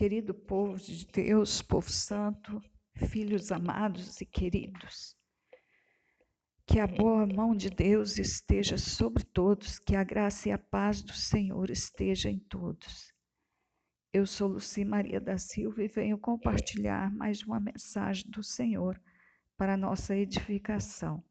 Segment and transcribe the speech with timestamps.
[0.00, 2.58] querido povo de Deus, povo santo,
[3.10, 5.14] filhos amados e queridos.
[6.66, 11.02] Que a boa mão de Deus esteja sobre todos, que a graça e a paz
[11.02, 13.12] do Senhor esteja em todos.
[14.10, 18.98] Eu sou Luci Maria da Silva e venho compartilhar mais uma mensagem do Senhor
[19.54, 21.22] para nossa edificação.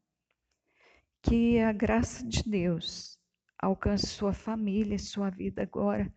[1.20, 3.18] Que a graça de Deus
[3.58, 6.08] alcance sua família, sua vida agora,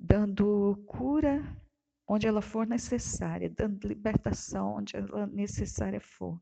[0.00, 1.44] dando cura
[2.06, 6.40] onde ela for necessária, dando libertação onde ela necessária for,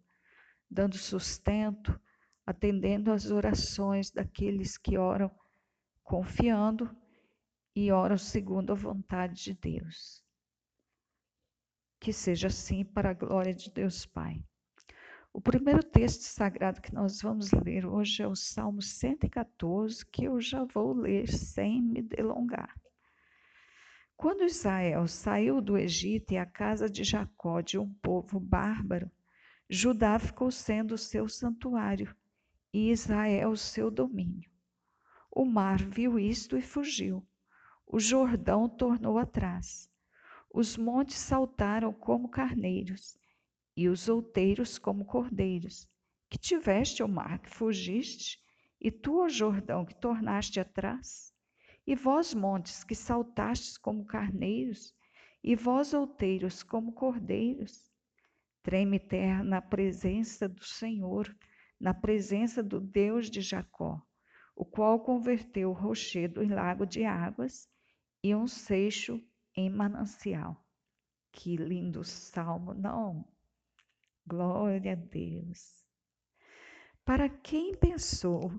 [0.71, 1.99] dando sustento,
[2.47, 5.31] atendendo às orações daqueles que oram
[6.03, 6.95] confiando
[7.75, 10.23] e oram segundo a vontade de Deus.
[11.99, 14.45] Que seja assim para a glória de Deus Pai.
[15.33, 20.41] O primeiro texto sagrado que nós vamos ler hoje é o Salmo 114, que eu
[20.41, 22.73] já vou ler sem me delongar.
[24.25, 29.11] Quando Israel saiu do Egito e a casa de Jacó de um povo bárbaro,
[29.69, 32.17] Judá ficou sendo o seu santuário
[32.73, 34.51] e Israel o seu domínio.
[35.31, 37.23] O mar viu isto e fugiu.
[37.87, 39.91] O Jordão tornou atrás.
[40.51, 43.19] Os montes saltaram como carneiros
[43.77, 45.87] e os outeiros como cordeiros.
[46.31, 48.43] Que tiveste, o mar, que fugiste,
[48.81, 51.34] e tu, ó Jordão, que tornaste atrás?
[51.87, 54.95] E vós, montes, que saltastes como carneiros,
[55.43, 57.93] e vós, outeiros, como cordeiros?
[58.63, 61.37] Treme terra na presença do Senhor,
[61.79, 64.01] na presença do Deus de Jacó,
[64.57, 67.69] o qual converteu o rochedo em lago de águas
[68.23, 69.23] e um seixo
[69.55, 70.65] em manancial.
[71.31, 73.29] Que lindo salmo, não?
[74.27, 75.85] Glória a Deus.
[77.05, 78.51] Para quem pensou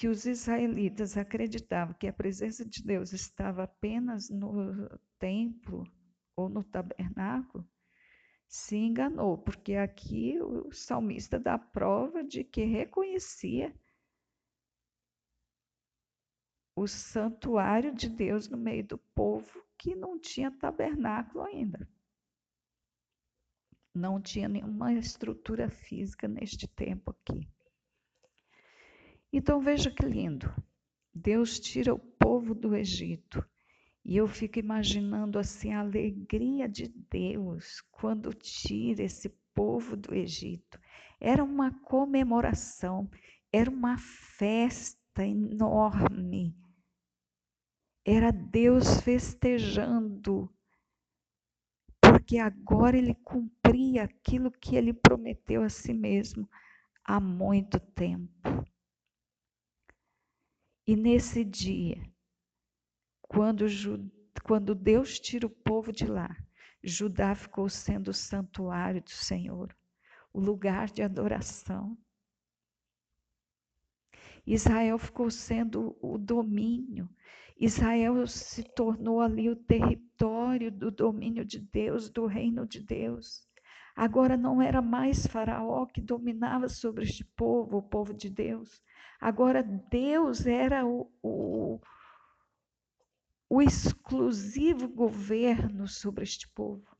[0.00, 4.88] que os israelitas acreditavam que a presença de Deus estava apenas no
[5.18, 5.84] templo
[6.34, 7.68] ou no tabernáculo,
[8.48, 13.78] se enganou, porque aqui o salmista dá prova de que reconhecia
[16.74, 21.86] o santuário de Deus no meio do povo que não tinha tabernáculo ainda
[23.94, 27.46] não tinha nenhuma estrutura física neste tempo aqui.
[29.32, 30.52] Então veja que lindo.
[31.14, 33.44] Deus tira o povo do Egito.
[34.04, 40.80] E eu fico imaginando assim a alegria de Deus quando tira esse povo do Egito.
[41.20, 43.10] Era uma comemoração,
[43.52, 46.56] era uma festa enorme.
[48.04, 50.50] Era Deus festejando
[52.00, 56.48] porque agora ele cumpria aquilo que ele prometeu a si mesmo
[57.04, 58.64] há muito tempo.
[60.90, 62.02] E nesse dia,
[63.22, 63.64] quando,
[64.42, 66.36] quando Deus tira o povo de lá,
[66.82, 69.72] Judá ficou sendo o santuário do Senhor,
[70.32, 71.96] o lugar de adoração.
[74.44, 77.08] Israel ficou sendo o domínio,
[77.56, 83.48] Israel se tornou ali o território do domínio de Deus, do reino de Deus.
[84.00, 88.80] Agora não era mais Faraó que dominava sobre este povo, o povo de Deus.
[89.20, 91.78] Agora Deus era o, o,
[93.46, 96.96] o exclusivo governo sobre este povo.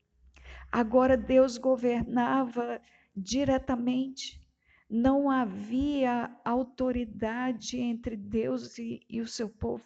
[0.71, 2.79] Agora Deus governava
[3.15, 4.39] diretamente.
[4.87, 9.83] Não havia autoridade entre Deus e, e o seu povo.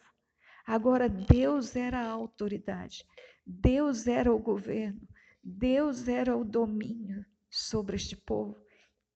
[0.68, 3.06] Agora, Deus era a autoridade,
[3.46, 5.08] Deus era o governo,
[5.47, 8.57] Deus era o domínio sobre este povo.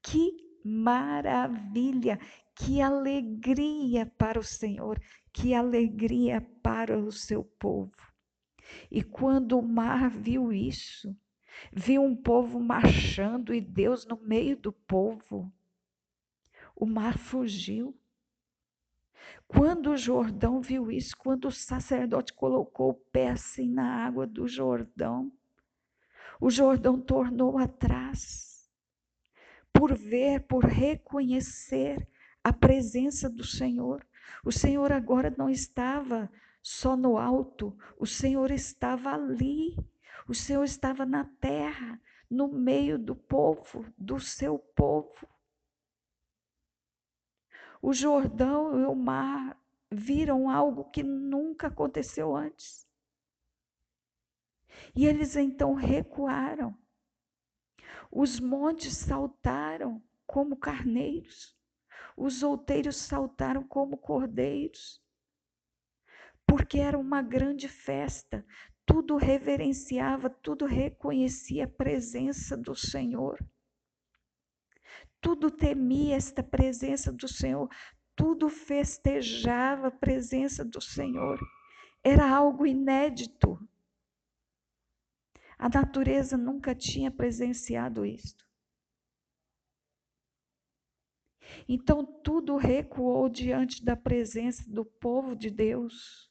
[0.04, 0.32] Que
[0.64, 2.20] maravilha,
[2.56, 5.02] que alegria para o Senhor,
[5.34, 7.96] que alegria para o seu povo.
[8.92, 11.18] E quando o mar viu isso,
[11.74, 15.52] viu um povo marchando e Deus no meio do povo,
[16.76, 18.00] o mar fugiu.
[19.48, 24.48] Quando o Jordão viu isso, quando o sacerdote colocou o pé assim na água do
[24.48, 25.32] Jordão,
[26.40, 28.70] o Jordão tornou atrás,
[29.74, 32.08] por ver, por reconhecer
[32.44, 34.06] a presença do Senhor.
[34.44, 36.32] O Senhor agora não estava
[36.62, 39.76] só no alto, o Senhor estava ali,
[40.28, 42.00] o Senhor estava na terra,
[42.30, 45.28] no meio do povo, do seu povo.
[47.82, 49.58] O Jordão e o mar
[49.92, 52.89] viram algo que nunca aconteceu antes.
[54.96, 56.78] E eles então recuaram.
[58.12, 61.56] Os montes saltaram como carneiros.
[62.18, 65.02] Os outeiros saltaram como cordeiros.
[66.46, 68.46] Porque era uma grande festa.
[68.86, 73.38] tudo reverenciava, tudo reconhecia a presença do Senhor.
[75.22, 77.70] Tudo temia esta presença do Senhor,
[78.16, 81.40] tudo festejava a presença do Senhor.
[82.04, 83.59] Era algo inédito.
[85.60, 88.48] A natureza nunca tinha presenciado isto.
[91.68, 96.30] Então tudo recuou diante da presença do povo de Deus.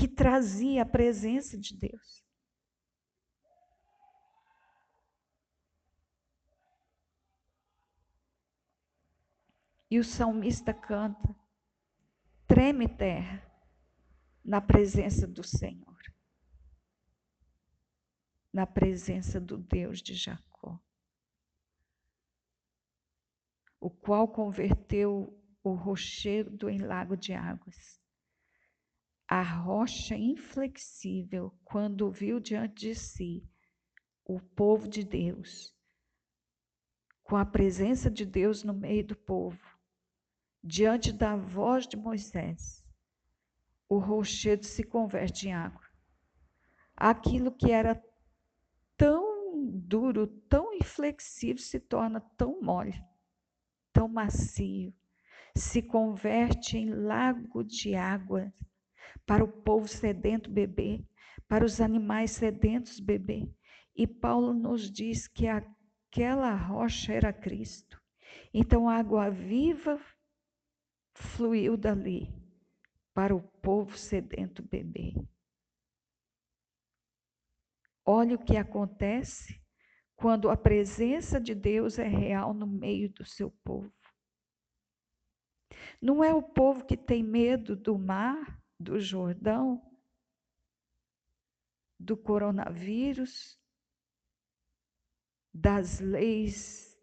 [0.00, 2.24] que trazia a presença de Deus.
[9.90, 11.36] E o salmista canta:
[12.46, 13.46] treme terra
[14.42, 15.99] na presença do Senhor,
[18.52, 20.78] na presença do Deus de Jacó,
[23.80, 28.00] o qual converteu o rochedo em lago de águas
[29.30, 33.48] a rocha inflexível quando viu diante de si
[34.24, 35.72] o povo de Deus,
[37.22, 39.78] com a presença de Deus no meio do povo,
[40.60, 42.84] diante da voz de Moisés,
[43.88, 45.88] o rochedo se converte em água.
[46.96, 47.94] Aquilo que era
[49.66, 53.02] duro, tão inflexível, se torna tão mole,
[53.92, 54.94] tão macio,
[55.54, 58.52] se converte em lago de água
[59.26, 61.04] para o povo sedento beber,
[61.48, 63.48] para os animais sedentos beber.
[63.94, 68.00] E Paulo nos diz que aquela rocha era Cristo.
[68.54, 70.00] Então a água viva
[71.14, 72.32] fluiu dali
[73.12, 75.14] para o povo sedento beber.
[78.04, 79.60] Olha o que acontece
[80.16, 83.92] quando a presença de Deus é real no meio do seu povo.
[86.00, 89.82] Não é o povo que tem medo do mar, do Jordão,
[91.98, 93.58] do coronavírus,
[95.52, 96.98] das leis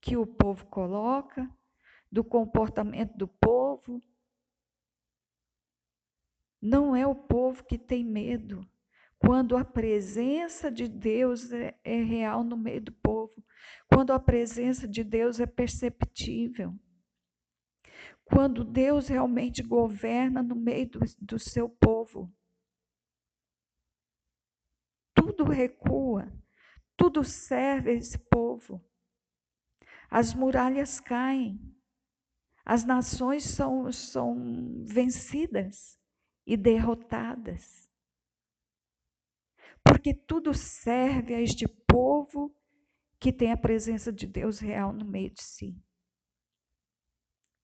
[0.00, 1.48] que o povo coloca,
[2.10, 4.02] do comportamento do povo.
[6.60, 8.68] Não é o povo que tem medo.
[9.20, 13.44] Quando a presença de Deus é, é real no meio do povo,
[13.86, 16.74] quando a presença de Deus é perceptível
[18.30, 22.32] quando Deus realmente governa no meio do, do seu povo.
[25.14, 26.32] Tudo recua,
[26.96, 28.82] tudo serve a esse povo.
[30.08, 31.60] As muralhas caem,
[32.64, 35.98] as nações são, são vencidas
[36.46, 37.79] e derrotadas.
[39.84, 42.54] Porque tudo serve a este povo
[43.18, 45.76] que tem a presença de Deus real no meio de si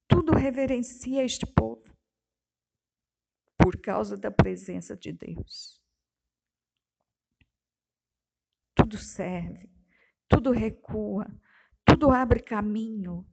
[0.08, 1.84] tudo reverencia este povo
[3.58, 5.80] por causa da presença de Deus.
[8.74, 9.70] Tudo serve,
[10.28, 11.26] tudo recua,
[11.84, 13.26] tudo abre caminho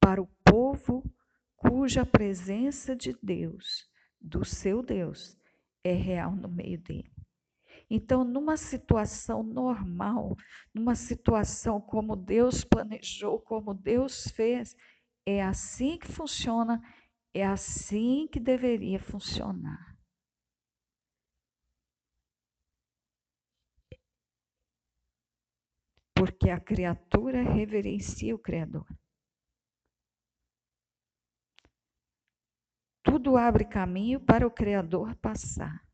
[0.00, 1.02] para o povo
[1.56, 3.88] cuja presença de Deus,
[4.20, 5.38] do seu Deus,
[5.84, 7.11] é real no meio dele.
[7.94, 10.34] Então, numa situação normal,
[10.72, 14.74] numa situação como Deus planejou, como Deus fez,
[15.26, 16.80] é assim que funciona,
[17.34, 19.94] é assim que deveria funcionar.
[26.14, 28.86] Porque a criatura reverencia o Criador.
[33.02, 35.91] Tudo abre caminho para o Criador passar.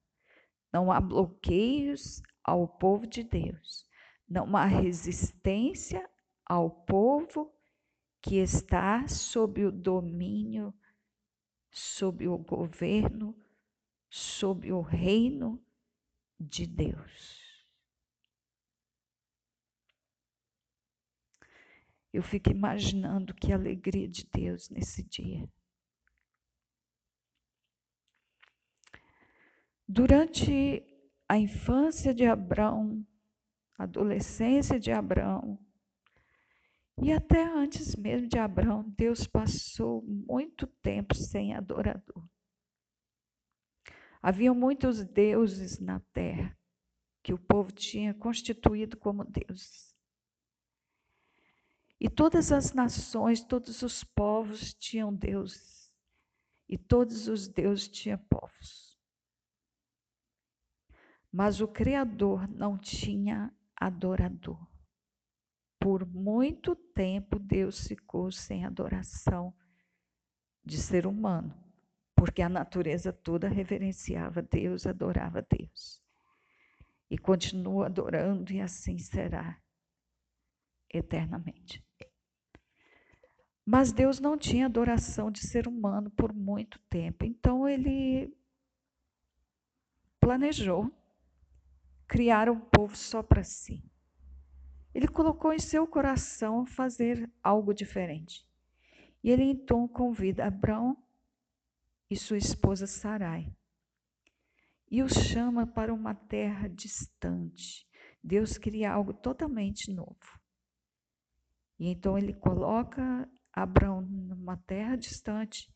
[0.72, 3.86] Não há bloqueios ao povo de Deus.
[4.28, 6.08] Não há resistência
[6.44, 7.52] ao povo
[8.20, 10.74] que está sob o domínio,
[11.70, 13.34] sob o governo,
[14.10, 15.62] sob o reino
[16.38, 17.66] de Deus.
[22.12, 25.48] Eu fico imaginando que alegria de Deus nesse dia.
[29.90, 30.84] Durante
[31.26, 33.06] a infância de Abraão,
[33.78, 35.58] adolescência de Abraão,
[37.00, 42.22] e até antes mesmo de Abraão, Deus passou muito tempo sem adorador.
[44.20, 46.54] Havia muitos deuses na terra
[47.22, 49.96] que o povo tinha constituído como deuses.
[51.98, 55.90] E todas as nações, todos os povos tinham deuses.
[56.68, 58.87] E todos os deuses tinham povos.
[61.30, 64.68] Mas o Criador não tinha adorador
[65.78, 69.54] por muito tempo Deus ficou sem adoração
[70.64, 71.54] de ser humano,
[72.14, 76.02] porque a natureza toda reverenciava Deus, adorava Deus.
[77.10, 79.58] E continua adorando, e assim será
[80.92, 81.82] eternamente.
[83.64, 88.36] Mas Deus não tinha adoração de ser humano por muito tempo, então ele
[90.20, 90.90] planejou
[92.08, 93.84] criar um povo só para si.
[94.94, 98.44] Ele colocou em seu coração fazer algo diferente.
[99.22, 100.96] E ele então convida Abraão
[102.10, 103.52] e sua esposa Sarai
[104.90, 107.86] e os chama para uma terra distante.
[108.22, 110.40] Deus queria algo totalmente novo.
[111.78, 115.72] E então ele coloca Abraão numa terra distante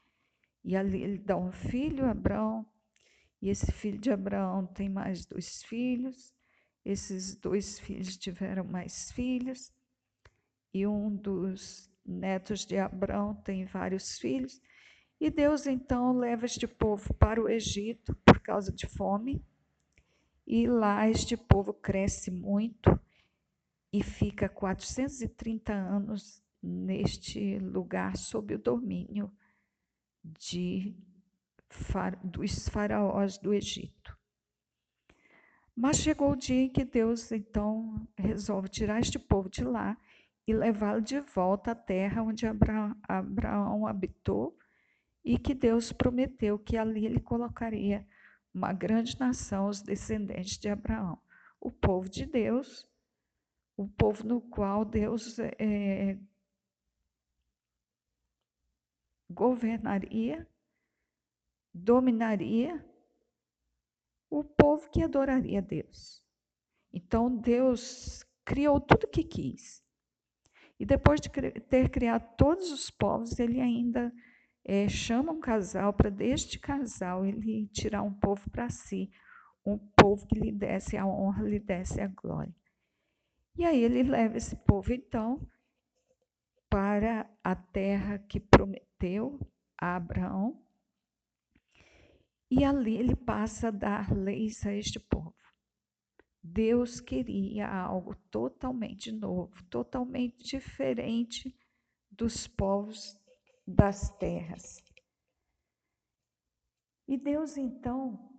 [0.65, 2.67] e ali ele dá um filho a Abraão
[3.43, 6.33] e esse filho de Abraão tem mais dois filhos.
[6.85, 9.73] Esses dois filhos tiveram mais filhos
[10.73, 14.63] e um dos netos de Abraão tem vários filhos.
[15.21, 19.45] E Deus então leva este povo para o Egito por causa de fome.
[20.47, 22.99] E lá este povo cresce muito
[23.93, 29.31] e fica 430 anos neste lugar sob o domínio
[30.25, 30.95] de,
[32.23, 34.17] dos faraós do Egito.
[35.75, 39.97] Mas chegou o dia em que Deus então resolve tirar este povo de lá
[40.47, 44.57] e levá-lo de volta à terra onde Abraão, habitou
[45.25, 48.07] e que Deus prometeu que ali ele colocaria
[48.53, 51.19] uma grande nação, os descendentes de Abraão,
[51.61, 52.87] o povo de Deus,
[53.77, 56.19] o povo no qual Deus é,
[59.31, 60.47] governaria,
[61.73, 62.85] dominaria,
[64.31, 66.23] o povo que adoraria Deus.
[66.93, 69.83] Então Deus criou tudo o que quis.
[70.79, 74.13] E depois de ter criado todos os povos, ele ainda
[74.65, 79.11] é, chama um casal para deste casal ele tirar um povo para si,
[79.65, 82.55] um povo que lhe desse a honra, lhe desse a glória.
[83.57, 85.47] E aí ele leva esse povo então
[86.69, 89.39] para a terra que prometeu
[89.79, 90.61] a Abraão.
[92.55, 95.35] E ali ele passa a dar leis a este povo.
[96.43, 101.57] Deus queria algo totalmente novo, totalmente diferente
[102.11, 103.19] dos povos
[103.67, 104.85] das terras.
[107.09, 108.31] E Deus então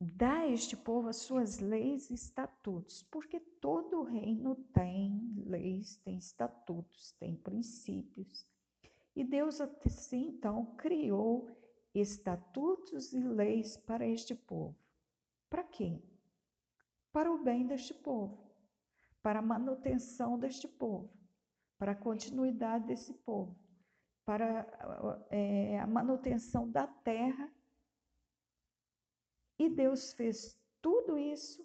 [0.00, 6.18] dá a este povo as suas leis e estatutos, porque todo reino tem leis, tem
[6.18, 8.46] estatutos, tem princípios.
[9.16, 11.63] E Deus assim então criou
[11.94, 14.76] estatutos e leis para este povo.
[15.48, 16.02] Para quê?
[17.12, 18.38] Para o bem deste povo,
[19.22, 21.10] para a manutenção deste povo
[21.78, 23.54] para a continuidade desse povo,
[24.24, 24.66] para
[25.30, 27.52] é, a manutenção da terra.
[29.58, 31.62] E Deus fez tudo isso,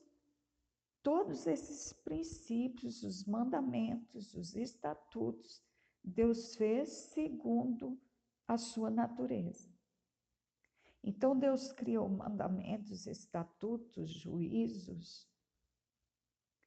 [1.01, 5.61] todos esses princípios, os mandamentos, os estatutos,
[6.03, 7.99] Deus fez segundo
[8.47, 9.69] a sua natureza.
[11.09, 15.27] Então Deus criou mandamentos, estatutos, juízos,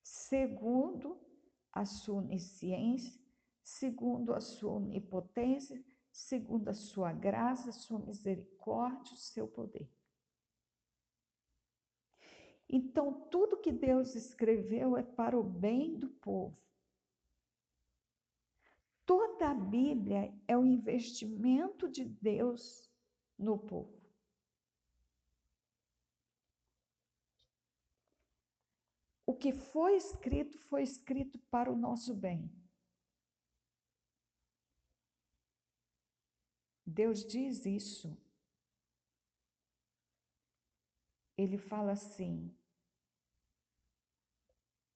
[0.03, 1.17] segundo
[1.73, 3.23] a sua onisciência,
[3.63, 5.81] segundo a sua onipotência,
[6.11, 9.89] segundo a sua graça, a sua misericórdia, o seu poder.
[12.69, 16.61] Então, tudo que Deus escreveu é para o bem do povo.
[19.07, 22.91] Toda a Bíblia é o investimento de Deus
[23.39, 24.02] no povo.
[29.33, 32.53] O que foi escrito foi escrito para o nosso bem.
[36.87, 38.15] Deus diz isso.
[41.35, 42.55] Ele fala assim,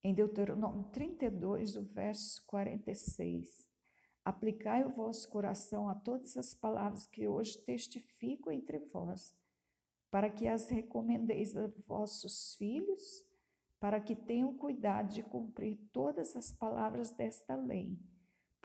[0.04, 3.66] em Deuteronômio 32, o verso 46.
[4.22, 9.34] Aplicai o vosso coração a todas as palavras que hoje testifico entre vós,
[10.10, 13.25] para que as recomendeis a vossos filhos,
[13.78, 17.98] para que tenham cuidado de cumprir todas as palavras desta lei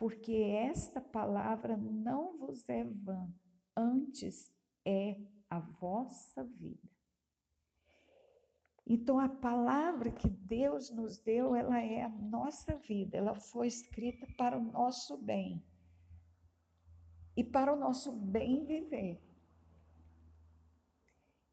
[0.01, 3.31] porque esta palavra não vos é vã,
[3.77, 4.51] antes
[4.83, 5.15] é
[5.47, 6.89] a vossa vida.
[8.83, 14.25] Então a palavra que Deus nos deu, ela é a nossa vida, ela foi escrita
[14.35, 15.63] para o nosso bem
[17.37, 19.21] e para o nosso bem viver.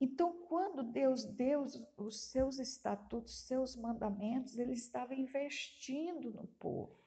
[0.01, 1.65] Então, quando Deus deu
[1.97, 6.99] os seus estatutos, seus mandamentos, ele estava investindo no povo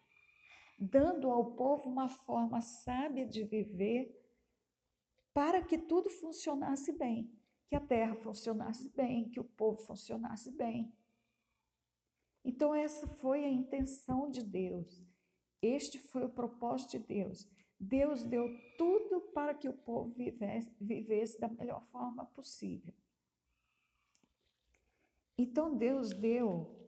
[0.81, 4.19] dando ao povo uma forma sábia de viver,
[5.31, 7.31] para que tudo funcionasse bem,
[7.67, 10.91] que a terra funcionasse bem, que o povo funcionasse bem.
[12.43, 15.05] Então, essa foi a intenção de Deus.
[15.61, 17.47] Este foi o propósito de Deus.
[17.83, 18.47] Deus deu
[18.77, 22.93] tudo para que o povo vivesse, vivesse da melhor forma possível.
[25.35, 26.79] Então, Deus deu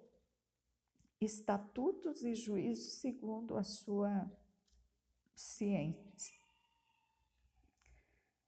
[1.19, 4.31] estatutos e juízos segundo a sua
[5.33, 6.37] ciência,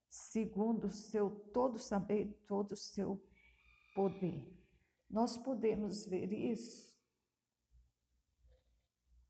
[0.08, 3.20] segundo o seu todo saber, todo o seu
[3.96, 4.48] poder.
[5.10, 6.94] Nós podemos ver isso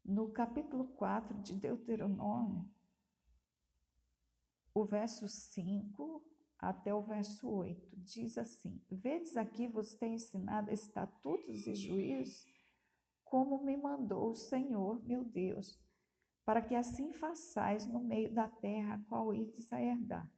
[0.03, 2.74] no capítulo 4 de Deuteronômio,
[4.75, 6.21] o verso 5
[6.59, 12.45] até o verso 8, diz assim: Vedes aqui vos tenho ensinado estatutos e juízos
[13.23, 15.79] como me mandou o Senhor, meu Deus,
[16.45, 20.29] para que assim façais no meio da terra a qual ides a herdar.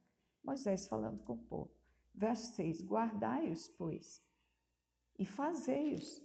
[0.42, 1.70] Moisés falando com o povo.
[2.14, 4.22] Verso 6: Guardai-os, pois,
[5.18, 6.22] e fazei-os,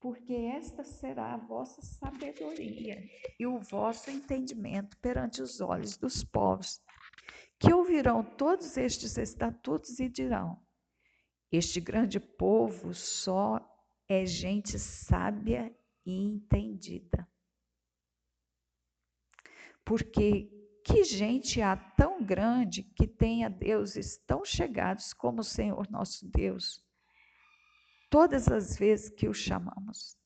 [0.00, 3.02] porque esta será a vossa sabedoria
[3.38, 6.82] e o vosso entendimento perante os olhos dos povos,
[7.62, 10.60] que ouvirão todos estes estatutos e dirão:
[11.50, 13.60] Este grande povo só
[14.08, 15.72] é gente sábia
[16.04, 17.26] e entendida.
[19.84, 20.50] Porque
[20.84, 26.84] que gente há tão grande que tenha deuses tão chegados como o Senhor nosso Deus,
[28.10, 30.18] todas as vezes que o chamamos?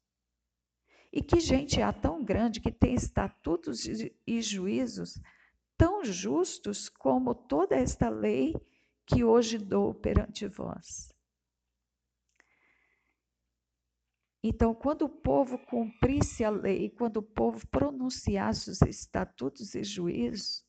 [1.13, 3.87] E que gente há tão grande que tem estatutos
[4.27, 5.21] e juízos
[5.77, 8.55] tão justos como toda esta lei
[9.07, 11.13] que hoje dou perante vós?
[14.43, 20.65] Então, quando o povo cumprisse a lei, quando o povo pronunciasse os estatutos e juízos,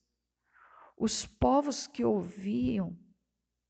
[0.97, 2.97] os povos que ouviam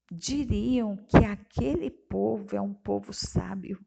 [0.09, 3.85] diriam que aquele povo é um povo sábio,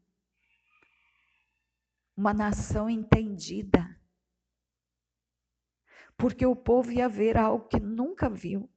[2.15, 3.99] uma nação entendida.
[6.21, 8.69] Porque o povo ia ver algo que nunca viu.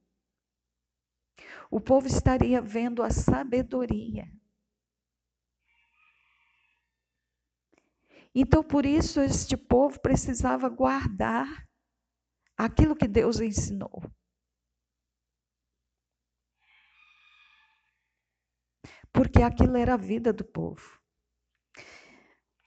[1.69, 4.25] O povo estaria vendo a sabedoria
[8.37, 11.47] Então, por isso, este povo precisava guardar
[12.57, 14.03] aquilo que Deus ensinou.
[19.13, 20.99] Porque aquilo era a vida do povo.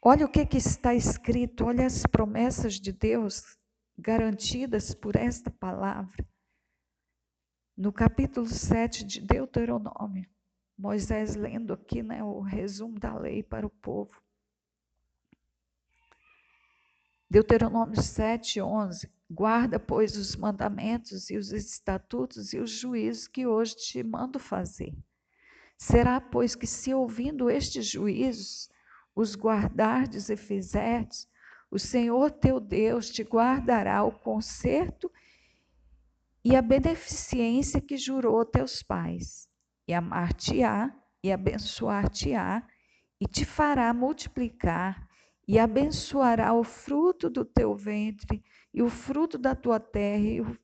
[0.01, 3.58] Olha o que, que está escrito, olha as promessas de Deus
[3.99, 6.25] garantidas por esta palavra.
[7.77, 10.29] No capítulo 7 de Deuteronômio,
[10.77, 14.23] Moisés lendo aqui né, o resumo da lei para o povo.
[17.29, 19.11] Deuteronômio 7, 11.
[19.29, 24.97] Guarda, pois, os mandamentos e os estatutos e os juízos que hoje te mando fazer.
[25.77, 28.71] Será, pois, que se ouvindo estes juízos,
[29.15, 31.29] os guardardes e fizerdes,
[31.71, 35.11] o Senhor teu Deus te guardará o conserto
[36.45, 39.49] e a beneficência que jurou teus pais,
[39.87, 42.63] e amar-te-á e abençoar-te-á,
[43.21, 45.09] e te fará multiplicar
[45.47, 50.59] e abençoará o fruto do teu ventre e o fruto da tua terra e o,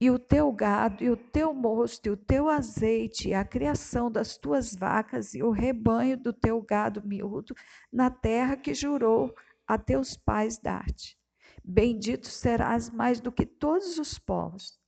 [0.00, 4.10] e o teu gado e o teu mosto e o teu azeite e a criação
[4.10, 7.54] das tuas vacas e o rebanho do teu gado miúdo
[7.92, 9.34] na terra que jurou
[9.66, 11.18] a teus pais dar-te.
[11.64, 14.78] Bendito serás mais do que todos os povos.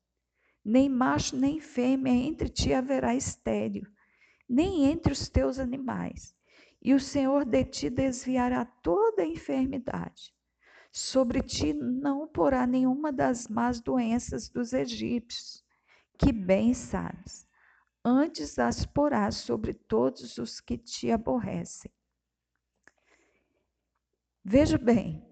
[0.64, 3.86] Nem macho nem fêmea entre ti haverá estéreo,
[4.48, 6.34] nem entre os teus animais
[6.82, 10.34] e o Senhor de ti desviará toda a enfermidade.
[10.92, 15.64] Sobre ti não porá nenhuma das más doenças dos egípcios,
[16.18, 17.46] que bem sabes.
[18.04, 21.90] Antes as porás sobre todos os que te aborrecem.
[24.42, 25.24] Veja bem,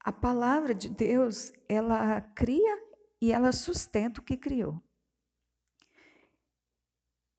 [0.00, 4.82] a palavra de Deus, ela cria e ela sustenta o que criou.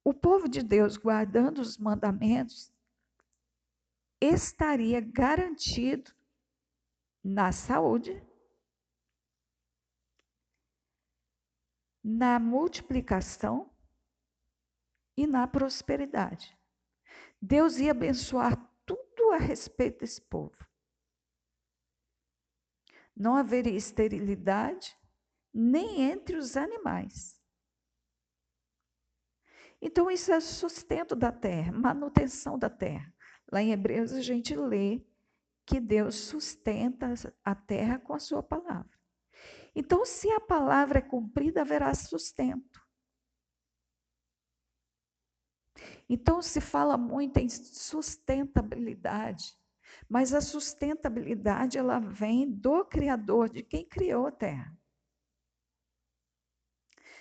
[0.03, 2.71] O povo de Deus, guardando os mandamentos,
[4.19, 6.11] estaria garantido
[7.23, 8.21] na saúde,
[12.03, 13.71] na multiplicação
[15.15, 16.57] e na prosperidade.
[17.41, 20.57] Deus ia abençoar tudo a respeito desse povo.
[23.15, 24.97] Não haveria esterilidade
[25.53, 27.39] nem entre os animais.
[29.81, 33.13] Então, isso é sustento da terra, manutenção da terra.
[33.51, 35.03] Lá em Hebreus a gente lê
[35.71, 37.13] que Deus sustenta
[37.45, 38.91] a terra com a sua palavra.
[39.73, 42.85] Então, se a palavra é cumprida, haverá sustento.
[46.09, 49.57] Então, se fala muito em sustentabilidade,
[50.09, 54.77] mas a sustentabilidade ela vem do Criador, de quem criou a Terra.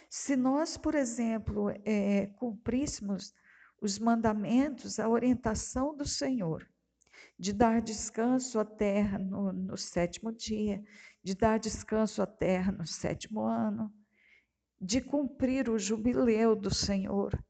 [0.08, 3.32] Se nós, por exemplo, é, cumpríssemos
[3.80, 6.68] os mandamentos, a orientação do Senhor,
[7.40, 10.85] de dar descanso à terra no, no sétimo dia,
[11.22, 13.90] de dar descanso à terra no sétimo ano,
[14.79, 17.42] de cumprir o jubileu do Senhor,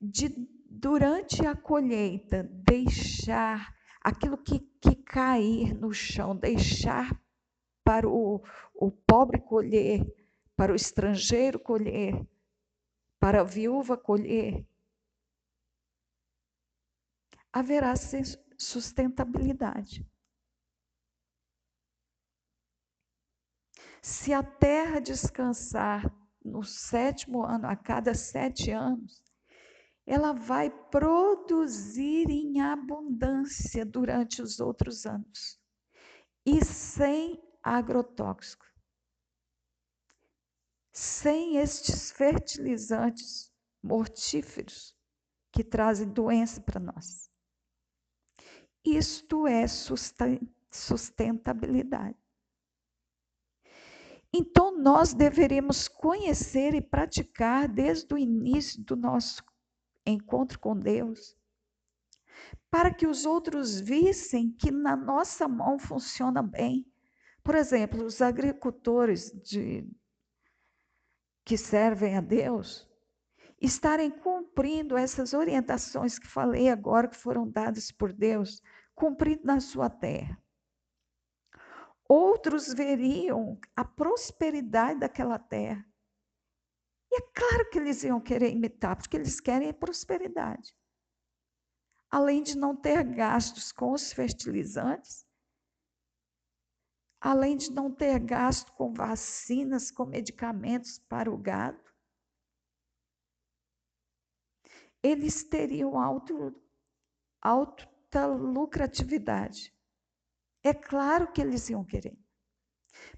[0.00, 0.30] de
[0.70, 7.20] durante a colheita deixar aquilo que, que cair no chão, deixar
[7.84, 8.42] para o,
[8.74, 10.06] o pobre colher,
[10.56, 12.26] para o estrangeiro colher,
[13.20, 14.66] para a viúva colher,
[17.52, 17.94] haverá
[18.58, 20.06] sustentabilidade.
[24.02, 26.08] Se a terra descansar
[26.44, 29.20] no sétimo ano, a cada sete anos,
[30.06, 35.60] ela vai produzir em abundância durante os outros anos
[36.46, 38.64] e sem agrotóxico,
[40.92, 44.96] sem estes fertilizantes mortíferos
[45.50, 47.25] que trazem doença para nós.
[48.86, 49.66] Isto é
[50.70, 52.16] sustentabilidade.
[54.32, 59.42] Então, nós deveríamos conhecer e praticar desde o início do nosso
[60.06, 61.36] encontro com Deus,
[62.70, 66.86] para que os outros vissem que na nossa mão funciona bem.
[67.42, 69.84] Por exemplo, os agricultores de,
[71.44, 72.86] que servem a Deus
[73.60, 78.62] estarem cumprindo essas orientações que falei agora, que foram dadas por Deus,
[78.96, 80.42] cumprindo na sua terra.
[82.08, 85.86] Outros veriam a prosperidade daquela terra.
[87.10, 90.74] E é claro que eles iam querer imitar, porque eles querem prosperidade.
[92.10, 95.26] Além de não ter gastos com os fertilizantes,
[97.20, 101.84] além de não ter gasto com vacinas, com medicamentos para o gado,
[105.02, 106.54] eles teriam alto,
[108.24, 109.74] lucratividade.
[110.62, 112.18] É claro que eles iam querer.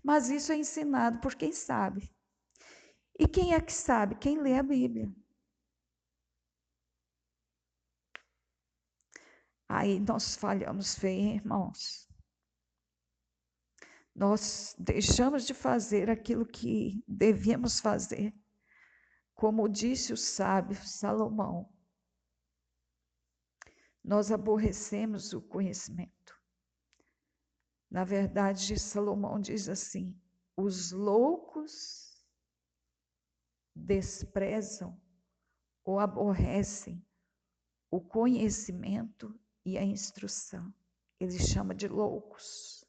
[0.02, 2.10] Mas isso é ensinado por quem sabe.
[3.18, 4.16] E quem é que sabe?
[4.16, 5.12] Quem lê a Bíblia.
[9.68, 12.08] Aí nós falhamos feio, irmãos.
[14.14, 18.34] Nós deixamos de fazer aquilo que devíamos fazer.
[19.34, 21.72] Como disse o sábio Salomão,
[24.08, 26.40] nós aborrecemos o conhecimento.
[27.90, 30.18] Na verdade, Salomão diz assim:
[30.56, 32.26] os loucos
[33.76, 34.98] desprezam
[35.84, 37.06] ou aborrecem
[37.90, 40.72] o conhecimento e a instrução.
[41.20, 42.82] Ele chama de loucos.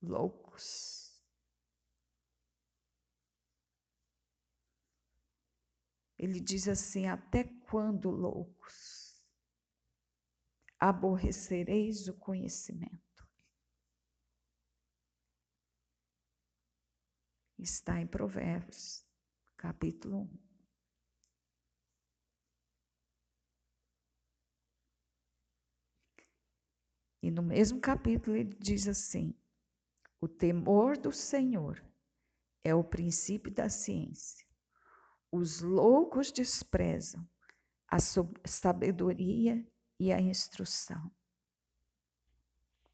[0.00, 1.22] Loucos.
[6.18, 9.08] Ele diz assim: até quando loucos?
[10.78, 13.28] aborrecereis o conhecimento.
[17.58, 19.04] Está em Provérbios,
[19.56, 20.48] capítulo 1.
[27.20, 29.34] E no mesmo capítulo ele diz assim:
[30.20, 31.84] o temor do Senhor
[32.62, 34.46] é o princípio da ciência.
[35.32, 37.28] Os loucos desprezam
[37.90, 37.98] a
[38.44, 39.66] sabedoria
[39.98, 41.10] e a instrução.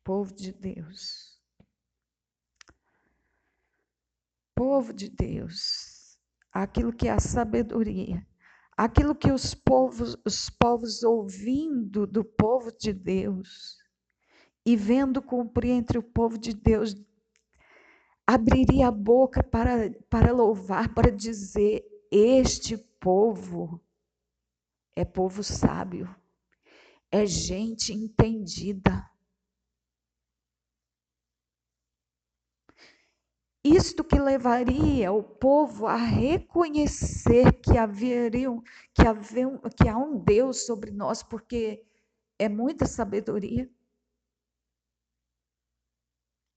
[0.04, 1.40] Povo de Deus.
[4.54, 6.16] Povo de Deus.
[6.52, 8.24] Aquilo que é a sabedoria.
[8.76, 13.78] Aquilo que os povos, os povos ouvindo do povo de Deus
[14.66, 16.94] e vendo cumprir entre o povo de Deus,
[18.26, 23.83] abriria a boca para, para louvar, para dizer: Este povo
[24.96, 26.08] é povo sábio
[27.14, 29.08] é gente entendida.
[33.62, 38.60] Isto que levaria o povo a reconhecer que, haveriam,
[38.92, 39.46] que, havia,
[39.80, 41.86] que há um Deus sobre nós, porque
[42.36, 43.70] é muita sabedoria,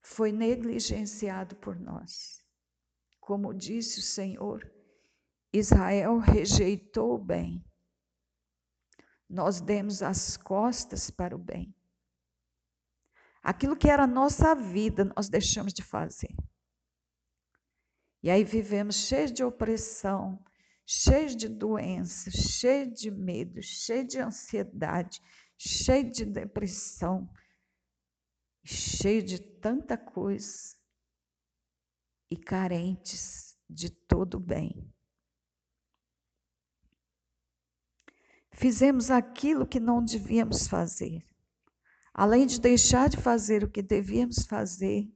[0.01, 2.43] foi negligenciado por nós.
[3.19, 4.67] Como disse o Senhor,
[5.53, 7.66] Israel rejeitou o bem
[9.29, 11.73] nós demos as costas para o bem.
[13.43, 16.35] Aquilo que era nossa vida, nós deixamos de fazer.
[18.21, 20.43] E aí vivemos cheios de opressão,
[20.85, 25.21] cheios de doenças, cheios de medo, cheios de ansiedade,
[25.57, 27.29] cheios de depressão,
[28.65, 30.75] cheio de tanta coisa
[32.29, 34.93] e carentes de todo bem.
[38.59, 41.23] Fizemos aquilo que não devíamos fazer.
[42.11, 45.07] Além de deixar de fazer o que devíamos fazer,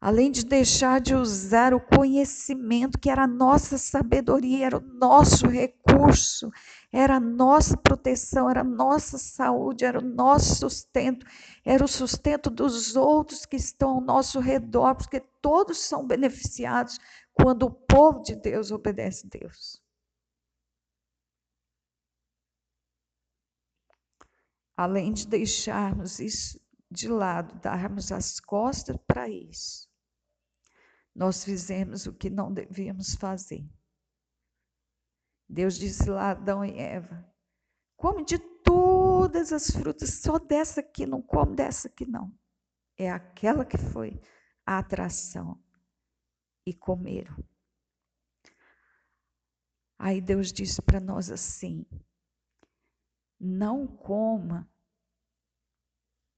[0.00, 5.46] além de deixar de usar o conhecimento que era a nossa sabedoria, era o nosso
[5.48, 6.50] recurso,
[6.90, 11.26] era a nossa proteção, era a nossa saúde, era o nosso sustento,
[11.62, 16.98] era o sustento dos outros que estão ao nosso redor, porque todos são beneficiados
[17.34, 19.86] quando o povo de Deus obedece a Deus.
[24.78, 29.90] Além de deixarmos isso de lado, darmos as costas para isso,
[31.12, 33.68] nós fizemos o que não devíamos fazer.
[35.48, 37.28] Deus disse lá a Adão e Eva:
[37.96, 42.32] come de todas as frutas, só dessa aqui, não come dessa aqui não.
[42.96, 44.22] É aquela que foi
[44.64, 45.60] a atração.
[46.64, 47.36] E comeram.
[49.98, 51.84] Aí Deus disse para nós assim:
[53.40, 54.68] não coma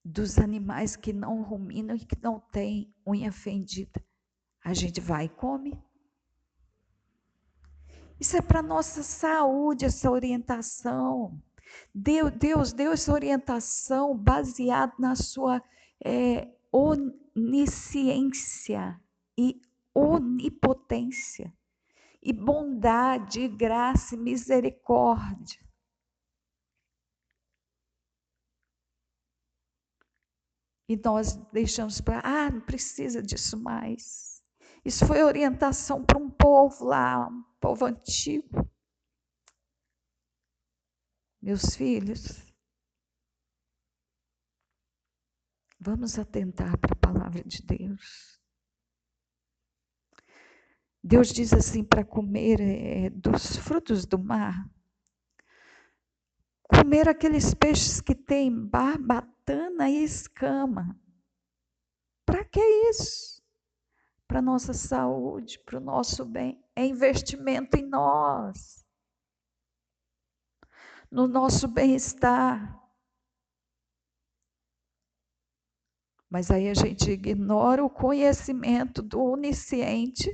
[0.05, 4.03] dos animais que não ruminam e que não têm unha fendida.
[4.65, 5.79] A gente vai e come.
[8.19, 11.41] Isso é para nossa saúde, essa orientação.
[11.95, 15.63] Deus, Deus deu essa orientação baseada na sua
[16.05, 16.49] é,
[17.35, 19.01] onisciência
[19.39, 19.61] e
[19.95, 21.55] onipotência,
[22.23, 25.70] e bondade, e graça e misericórdia.
[30.90, 34.42] E nós deixamos para, ah, não precisa disso mais.
[34.85, 38.68] Isso foi orientação para um povo lá, um povo antigo.
[41.40, 42.53] Meus filhos,
[45.79, 48.40] vamos atentar para a palavra de Deus.
[51.05, 54.68] Deus diz assim para comer é, dos frutos do mar,
[56.71, 60.99] comer aqueles peixes que têm barbatana e escama.
[62.25, 63.43] Para que isso?
[64.27, 66.63] Para nossa saúde, para o nosso bem.
[66.77, 68.87] É investimento em nós,
[71.11, 72.79] no nosso bem-estar.
[76.31, 80.31] Mas aí a gente ignora o conhecimento do onisciente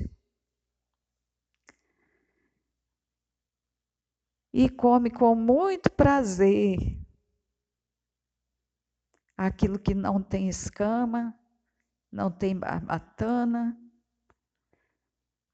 [4.59, 6.79] e come com muito prazer
[9.37, 11.39] aquilo que não tem escama,
[12.11, 13.79] não tem barbatana.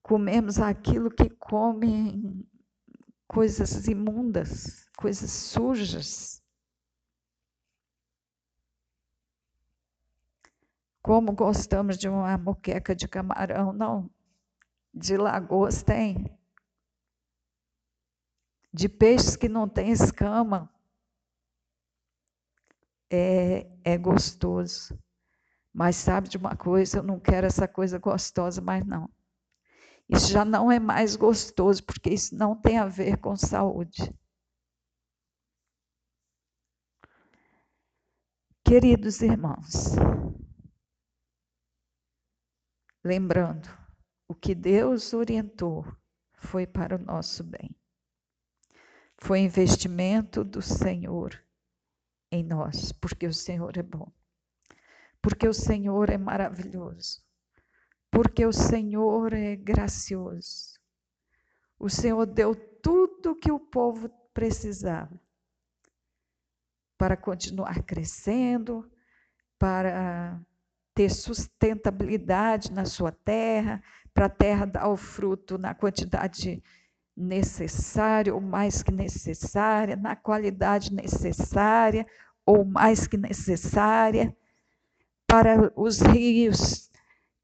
[0.04, 2.48] Comemos aquilo que come
[3.26, 6.40] coisas imundas, coisas sujas.
[11.02, 14.08] Como gostamos de uma moqueca de camarão, não.
[14.94, 16.40] De lagoas tem
[18.72, 20.70] de peixes que não têm escama.
[23.10, 24.98] É, é gostoso.
[25.72, 26.98] Mas sabe de uma coisa?
[26.98, 29.08] Eu não quero essa coisa gostosa mais, não.
[30.08, 34.12] Isso já não é mais gostoso, porque isso não tem a ver com saúde.
[38.64, 39.96] Queridos irmãos,
[43.04, 43.68] lembrando,
[44.28, 45.84] o que Deus orientou
[46.34, 47.74] foi para o nosso bem.
[49.22, 51.40] Foi investimento do Senhor
[52.32, 54.10] em nós, porque o Senhor é bom.
[55.22, 57.22] Porque o Senhor é maravilhoso.
[58.10, 60.76] Porque o Senhor é gracioso.
[61.78, 65.16] O Senhor deu tudo que o povo precisava
[66.98, 68.90] para continuar crescendo,
[69.56, 70.44] para
[70.94, 73.80] ter sustentabilidade na sua terra,
[74.12, 76.60] para a terra dar o fruto na quantidade
[77.16, 82.06] necessária ou mais que necessária, na qualidade necessária
[82.44, 84.36] ou mais que necessária,
[85.26, 86.90] para os rios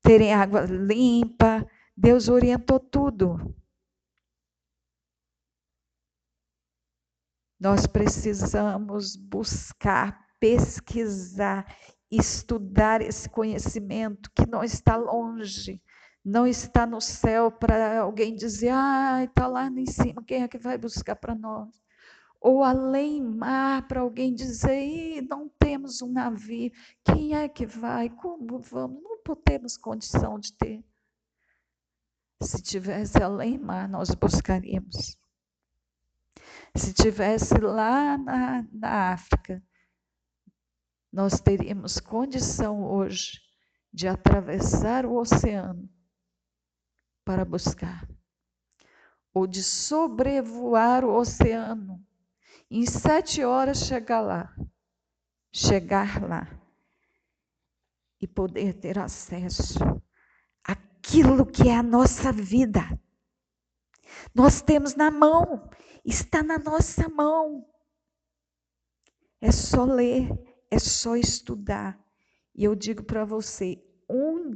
[0.02, 1.66] terem água limpa.
[1.96, 3.54] Deus orientou tudo.
[7.58, 11.66] Nós precisamos buscar, pesquisar,
[12.10, 15.82] estudar esse conhecimento que não está longe,
[16.28, 20.58] não está no céu para alguém dizer, ah, está lá em cima, quem é que
[20.58, 21.68] vai buscar para nós?
[22.40, 26.70] ou além mar para alguém dizer, não temos um navio,
[27.04, 28.08] quem é que vai?
[28.08, 29.02] Como vamos?
[29.02, 30.84] Não temos condição de ter.
[32.40, 35.18] Se tivesse além mar, nós buscaríamos.
[36.76, 39.62] Se tivesse lá na, na África,
[41.12, 43.40] nós teríamos condição hoje
[43.92, 45.90] de atravessar o oceano
[47.28, 48.08] para buscar,
[49.34, 52.02] ou de sobrevoar o oceano
[52.70, 54.56] em sete horas chegar lá,
[55.52, 56.48] chegar lá
[58.18, 59.78] e poder ter acesso
[60.64, 62.80] àquilo que é a nossa vida.
[64.34, 65.68] Nós temos na mão,
[66.02, 67.68] está na nossa mão.
[69.38, 70.30] É só ler,
[70.70, 72.02] é só estudar.
[72.54, 73.86] E eu digo para você,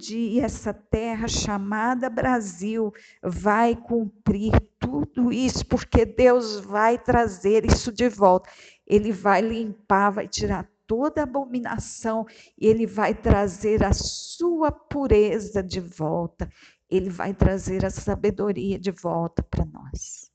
[0.02, 8.08] dia essa terra chamada Brasil vai cumprir tudo isso, porque Deus vai trazer isso de
[8.08, 8.50] volta.
[8.86, 12.26] Ele vai limpar, vai tirar toda a abominação,
[12.58, 16.50] e ele vai trazer a sua pureza de volta.
[16.90, 20.30] Ele vai trazer a sabedoria de volta para nós.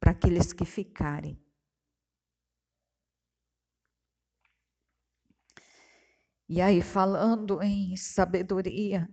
[0.00, 1.38] Para aqueles que ficarem.
[6.52, 9.08] E aí, falando em sabedoria,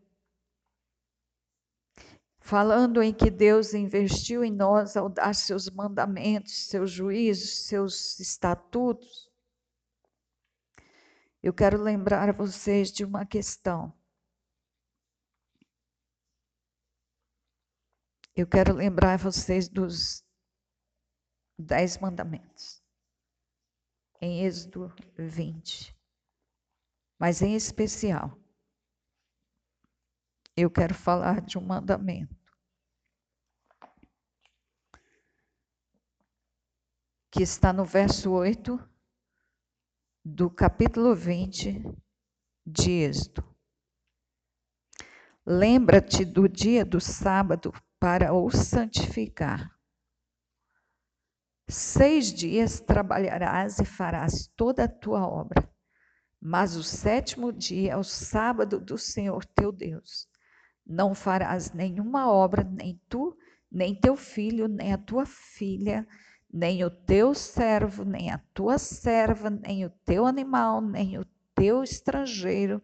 [2.39, 9.29] falando em que Deus investiu em nós ao dar seus mandamentos, seus juízos, seus estatutos,
[11.43, 13.93] eu quero lembrar vocês de uma questão.
[18.35, 20.25] Eu quero lembrar vocês dos
[21.55, 22.81] dez mandamentos,
[24.19, 25.96] em Êxodo 20.
[27.19, 28.39] Mas em especial,
[30.55, 32.35] eu quero falar de um mandamento.
[37.31, 38.77] Que está no verso 8
[40.23, 41.81] do capítulo 20
[42.65, 43.43] de Êxodo.
[45.45, 49.75] Lembra-te do dia do sábado para o santificar.
[51.67, 55.76] Seis dias trabalharás e farás toda a tua obra
[56.39, 60.27] mas o sétimo dia é o sábado do Senhor teu Deus.
[60.85, 63.35] Não farás nenhuma obra, nem tu,
[63.71, 66.07] nem teu filho, nem a tua filha,
[66.51, 71.83] nem o teu servo, nem a tua serva, nem o teu animal, nem o teu
[71.83, 72.81] estrangeiro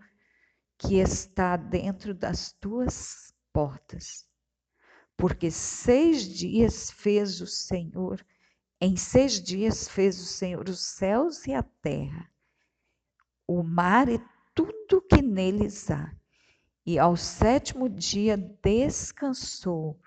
[0.77, 4.27] que está dentro das tuas portas.
[5.15, 8.25] Porque seis dias fez o Senhor,
[8.81, 12.32] em seis dias fez o Senhor os céus e a terra
[13.47, 14.19] o mar e
[14.53, 16.13] tudo que neles há.
[16.85, 19.99] E ao sétimo dia descansou.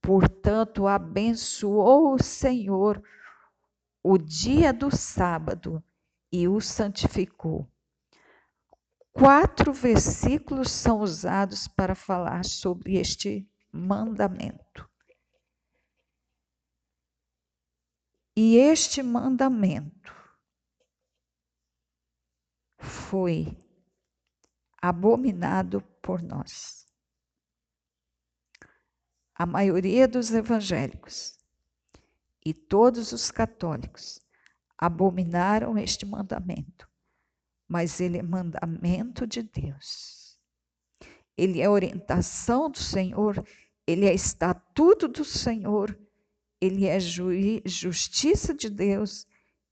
[0.00, 3.02] Portanto, abençoou o Senhor
[4.02, 5.82] o dia do sábado
[6.32, 7.68] e o santificou.
[9.12, 14.88] Quatro versículos são usados para falar sobre este mandamento.
[18.34, 20.11] E este mandamento
[23.12, 23.54] foi
[24.80, 26.86] abominado por nós.
[29.34, 31.36] A maioria dos evangélicos
[32.42, 34.18] e todos os católicos
[34.78, 36.88] abominaram este mandamento,
[37.68, 40.38] mas ele é mandamento de Deus.
[41.36, 43.46] Ele é orientação do Senhor,
[43.86, 46.00] ele é estatuto do Senhor,
[46.58, 49.26] ele é justiça de Deus,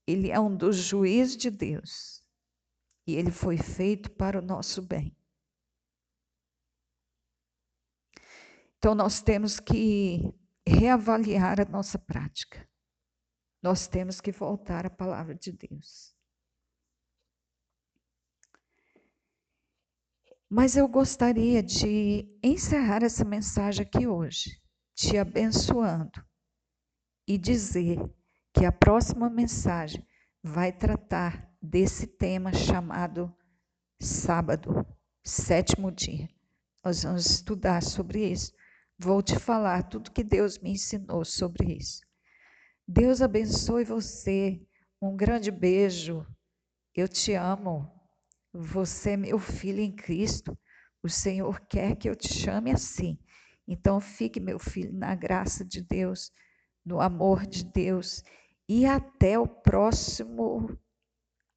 [0.05, 2.20] ele é um dos juízes de Deus
[3.11, 5.15] e ele foi feito para o nosso bem.
[8.77, 10.33] Então, nós temos que
[10.65, 12.67] reavaliar a nossa prática.
[13.61, 16.15] Nós temos que voltar à palavra de Deus.
[20.49, 24.61] Mas eu gostaria de encerrar essa mensagem aqui hoje,
[24.95, 26.25] te abençoando
[27.27, 27.97] e dizer
[28.53, 30.05] que a próxima mensagem
[30.43, 33.33] vai tratar desse tema chamado
[34.01, 34.85] sábado,
[35.23, 36.27] sétimo dia.
[36.83, 38.51] Nós vamos estudar sobre isso.
[38.97, 42.01] Vou te falar tudo que Deus me ensinou sobre isso.
[42.87, 44.59] Deus abençoe você.
[44.99, 46.25] Um grande beijo.
[46.95, 47.89] Eu te amo.
[48.51, 50.57] Você é meu filho em Cristo.
[51.03, 53.17] O Senhor quer que eu te chame assim.
[53.67, 56.31] Então, fique, meu filho, na graça de Deus,
[56.83, 58.23] no amor de Deus.
[58.67, 60.77] E até o próximo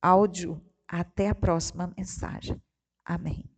[0.04, 0.60] áudio.
[0.86, 2.60] Até a próxima mensagem.
[3.04, 3.48] Amém.